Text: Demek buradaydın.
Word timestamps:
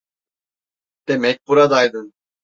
Demek 1.07 1.47
buradaydın. 1.47 2.13